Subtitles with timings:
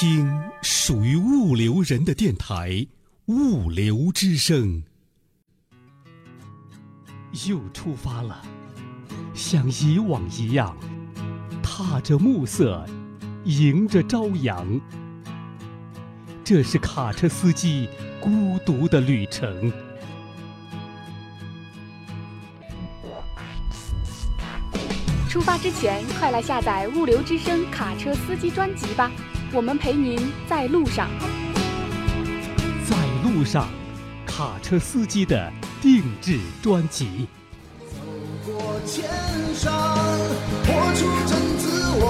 [0.00, 2.70] 听属于物流人的电台
[3.26, 4.84] 《物流之声》，
[7.50, 8.40] 又出发了，
[9.34, 10.76] 像以往一样，
[11.60, 12.86] 踏着暮色，
[13.44, 14.80] 迎着朝阳。
[16.44, 17.88] 这是卡车司机
[18.20, 19.72] 孤独的旅程。
[25.28, 29.10] 出发之前，快来下载《物流之声》卡车司机专辑吧，
[29.50, 31.08] 我们陪您在路上。
[32.86, 33.66] 在路上，
[34.26, 35.50] 卡车司机的
[35.80, 37.26] 定制专辑。
[37.80, 37.96] 走
[38.44, 39.04] 过千
[39.54, 39.72] 山，
[40.64, 41.64] 活出真自
[41.96, 42.04] 我，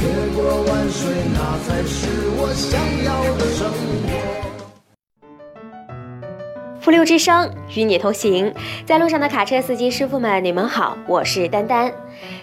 [0.00, 1.00] 越过万水，
[1.32, 1.96] 那才是
[2.36, 2.68] 我想
[3.04, 3.08] 要
[3.38, 3.70] 的生
[4.02, 4.19] 活。
[6.90, 8.52] 富六之声与你同行，
[8.84, 11.88] 在路上的卡车司机师傅们，你们好，我是丹丹。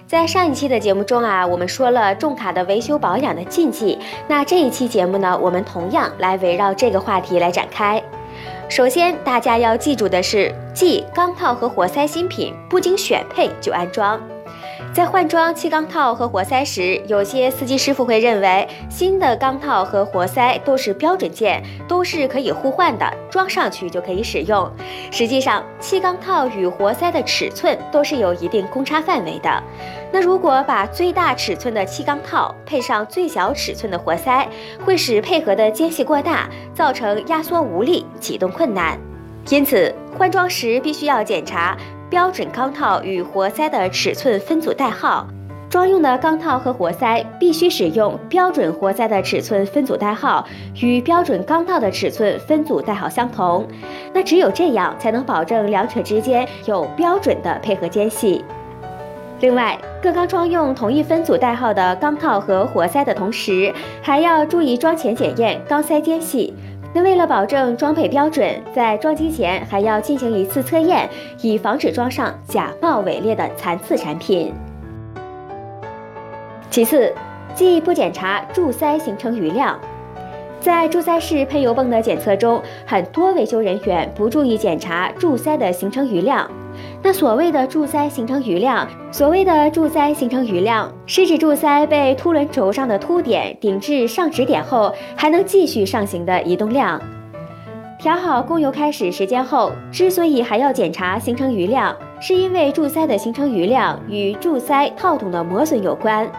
[0.08, 4.00] 在上一期的节目中啊，我们说了重卡的维修保养的禁忌。
[4.26, 8.02] 那这一期节目呢，我们同样来围绕这个话题来展开。
[8.70, 14.18] 首先，大家要记住的是，即钢套和活塞新品不经选配就安装。
[14.98, 24.68] 在换装气缸套和活塞时，有些司机师傅会认为新的缸套和活塞都是标准件，都是可以互换的，装上去就可以使用。
[25.12, 29.64] 实际上，气缸套与活塞的尺寸都是有一定公差范围的。
[30.12, 34.50] 那如果把最大尺寸的气缸套配上最小尺寸的活塞，
[34.84, 38.98] 会使配合的间隙过大，造成压缩无力、启动困难。
[39.52, 41.78] 因此，换装时必须要检查。
[42.10, 45.28] 标准钢套与活塞的尺寸分组代号，
[45.70, 50.48] 装用的钢套和活塞必须使用标准活塞的尺寸分组代号
[50.82, 53.68] 与标准钢套的尺寸分组代号相同。
[54.14, 58.44] 那只有这样才能保证两者之间有标准的配合间隙。
[59.42, 63.72] 另外，各钢装用同一分组代号的钢套和活塞的同时，
[64.02, 66.54] 还要注意装前检验钢塞间隙。
[67.04, 71.10] 为了保证装配标准，在装机前还要进行一次测验，
[71.42, 74.54] 以防止装上假冒伪劣的残次产品。
[76.70, 77.14] 其次，
[77.56, 79.80] 既不检查柱塞形成余量。
[80.60, 86.50] 在柱塞式喷油泵的检测中，很多维修人员不注意检查柱塞的形成余量。
[87.02, 97.00] 那所谓的柱塞形成余量，所谓的柱塞形成余量，是指柱塞被凸轮轴上的凸点顶至上止点后，还能继续上行的移动量。
[98.00, 106.30] 调好供油开始时间后，之所以还要检查形成余量，是因为柱塞的形成余量与柱塞套筒的磨损有关。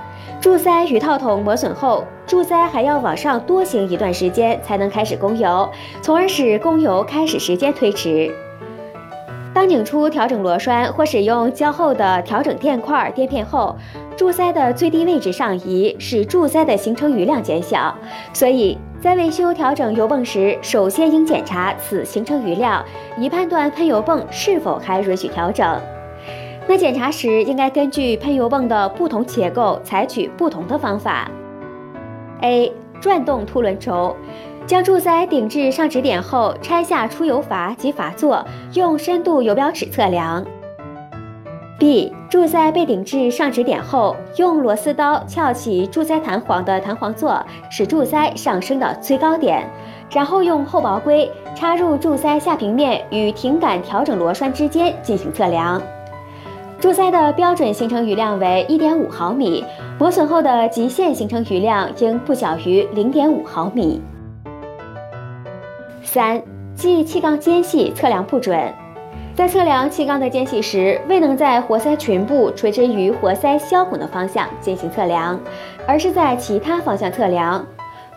[0.41, 5.69] 柱塞与套筒磨损后，柱塞还要往上多行一段时间才能开始供油，
[6.01, 8.33] 从而使供油开始时间推迟。
[9.59, 13.75] 当拧出调整螺栓或使用较厚的调整垫块垫片后，
[14.17, 17.93] 柱塞的最低位置上移，使柱塞的行程余量减小。
[18.33, 22.85] 所以在维修调整油泵时，首先应检查此行程余量，
[23.19, 25.77] 以判断喷油泵是否还允许调整。
[26.69, 31.29] 那检查时应该根据喷油泵的不同结构，采取不同的方法。
[32.43, 32.73] A.
[33.01, 34.15] 转动凸轮轴。
[34.69, 40.45] 将柱塞顶至上止点后，拆下出油阀及阀座，用深度油标尺测量。
[41.79, 42.13] B.
[42.29, 49.67] 柱塞被顶至上止点后，用螺丝刀撬起柱塞弹簧的弹簧座，使柱塞上升到最高点，
[50.13, 55.81] 然后用厚薄规插入柱塞下平面与挺杆调整螺栓之间进行测量。
[56.79, 59.65] 柱塞的标准行程余量为一点五毫米，
[59.99, 64.03] 磨损后的极限行程余量应不小于零点五毫米。
[66.09, 66.43] 三，
[66.75, 68.59] 即气缸间隙测量不准，
[69.35, 75.39] 在测量气缸的间隙时，未能在活塞裙部垂直于活塞销孔的方向进行测量，
[75.87, 77.65] 而是在其他方向测量。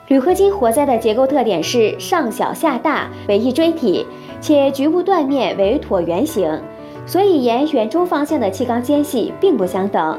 [0.07, 4.06] 铝合金活塞的结构特点是上小下大，为一锥体，
[4.40, 6.62] 且局部断面为椭圆形，
[7.06, 10.18] 所以沿圆周方向的气缸间隙并不相等。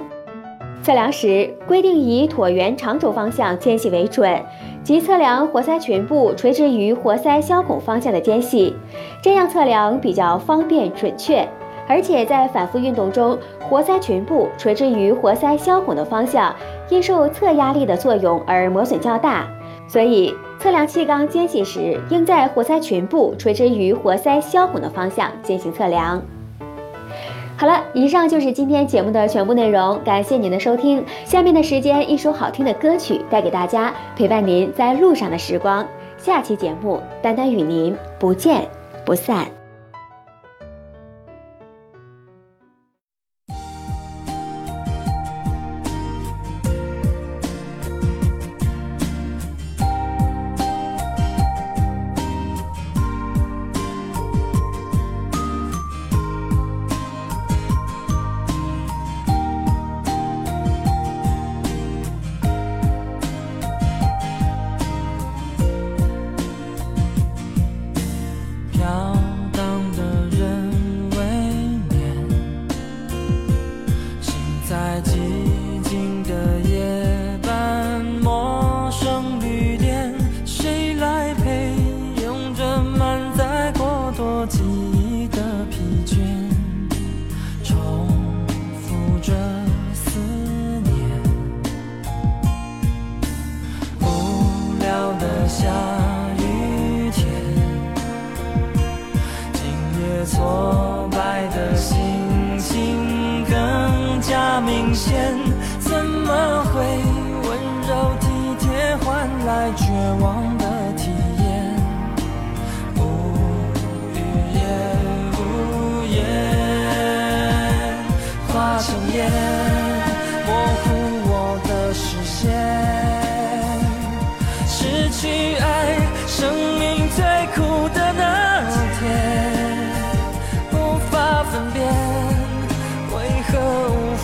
[0.82, 4.38] 测量时规定以椭圆长轴方向间隙为准。
[4.84, 8.74] 即测量活塞裙部垂直于活塞销孔方向的间隙，
[9.22, 11.48] 这样测量比较方便准确，
[11.88, 16.52] 而且在反复运动中，活塞裙部垂直于活塞销孔的方向，
[16.88, 19.46] 因受侧压力的作用而磨损较大，
[19.86, 26.20] 所以测量气缸间隙时，应在活塞裙部垂直于活塞销孔的方向进行测量。
[27.62, 31.04] 好了，以上就是今天节目的全部内容，感谢您的收听。
[31.24, 35.86] 下面的时间，一首好听的歌曲带给大家，陪伴您在路上的时光。
[36.18, 38.66] 下期节目，丹丹与您不见
[39.06, 39.46] 不散。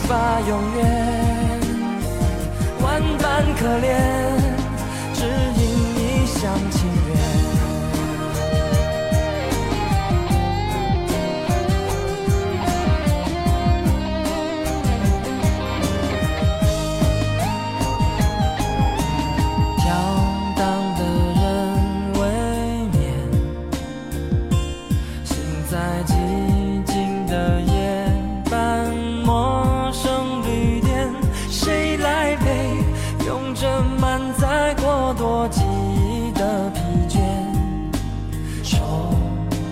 [0.09, 0.81] 法永远？
[2.81, 4.08] 万般可怜，
[38.71, 38.79] 重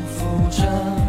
[0.06, 1.05] 复着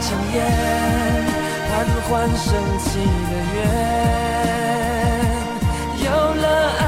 [0.00, 0.40] 化成烟，
[1.68, 1.72] 缓
[2.08, 2.48] 缓升
[2.78, 2.88] 起
[3.28, 3.58] 的愿。
[6.02, 6.08] 有
[6.40, 6.44] 了
[6.80, 6.82] 爱，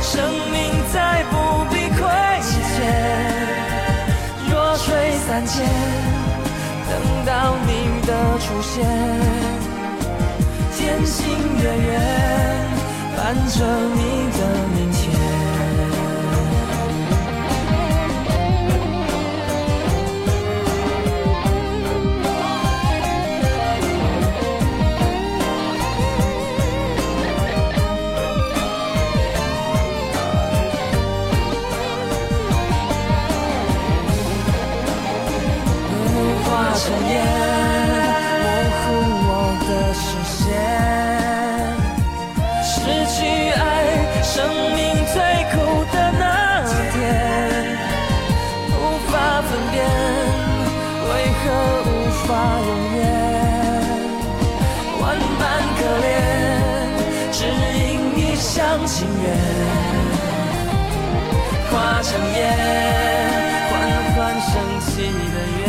[0.00, 0.12] 生
[0.52, 0.54] 命
[0.92, 1.34] 再不
[1.70, 2.00] 必亏
[2.46, 2.54] 欠。
[4.48, 4.86] 弱水
[5.26, 5.66] 三千，
[6.88, 6.92] 等
[7.26, 7.68] 到你
[8.06, 8.72] 的出现，
[10.76, 11.18] 渐行
[11.58, 11.92] 月圆，
[13.16, 13.58] 伴着
[13.96, 14.00] 你
[14.30, 14.38] 的
[14.76, 14.78] 明
[58.86, 59.24] 情愿，
[61.70, 62.40] 化成烟，
[63.70, 63.72] 缓
[64.14, 65.64] 缓升起的愿。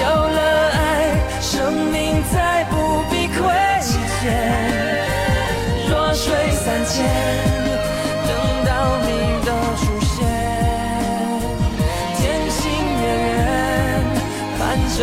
[0.00, 0.38] 有了
[0.74, 0.76] 爱，
[1.40, 1.46] 生
[1.90, 1.94] 命
[2.32, 2.36] 再
[2.70, 2.74] 不
[3.10, 3.36] 必亏
[3.80, 3.84] 欠。
[5.88, 6.94] 弱水三千，
[8.26, 8.30] 等
[8.66, 8.68] 到
[9.00, 9.08] 你
[9.46, 9.48] 的
[9.80, 10.14] 出现，
[12.18, 12.60] 渐行
[13.00, 13.40] 越远，
[14.58, 14.60] 伴
[14.96, 14.98] 着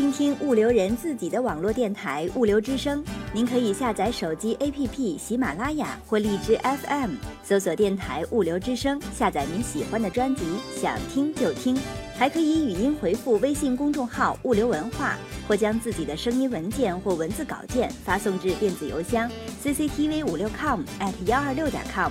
[0.00, 3.04] 倾听物流人自己的网络电台“物流之声”，
[3.34, 10.42] 您可以下载手机 APP 喜马拉雅或荔枝 FM，搜索电台“物流之声”，下载您喜欢的专辑，
[10.74, 11.78] 想听就听。
[12.16, 19.30] 还可以语音回复微信公众号“物流文化”，或将自己的声音文件或文字稿件发送至电子邮箱
[19.62, 22.10] cctv 五六 com at 幺二六点 com。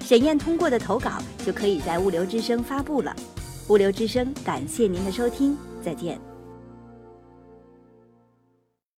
[0.00, 3.14] 审验通过的投稿就可以在物流之声发布了。
[3.68, 6.18] 物流之声，感谢您的收听，再见。